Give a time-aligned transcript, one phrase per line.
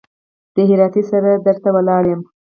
[0.55, 2.21] د هراتۍ سره در ته ولاړ يم.